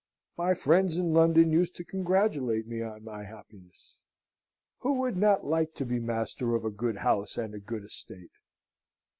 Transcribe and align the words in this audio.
My 0.35 0.55
friends 0.55 0.97
in 0.97 1.13
London 1.13 1.51
used 1.51 1.75
to 1.75 1.83
congratulate 1.85 2.65
me 2.65 2.81
on 2.81 3.03
my 3.03 3.23
happiness. 3.23 3.99
Who 4.79 4.93
would 5.01 5.15
not 5.15 5.45
like 5.45 5.75
to 5.75 5.85
be 5.85 5.99
master 5.99 6.55
of 6.55 6.65
a 6.65 6.71
good 6.71 6.97
house 6.97 7.37
and 7.37 7.53
a 7.53 7.59
good 7.59 7.83
estate? 7.83 8.31